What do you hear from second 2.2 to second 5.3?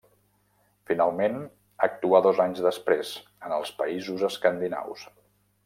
dos anys després, en els països escandinaus.